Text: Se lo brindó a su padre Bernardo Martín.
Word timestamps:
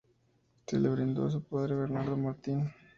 Se 0.65 0.79
lo 0.79 0.93
brindó 0.93 1.27
a 1.27 1.31
su 1.31 1.43
padre 1.43 1.75
Bernardo 1.75 2.17
Martín. 2.17 2.73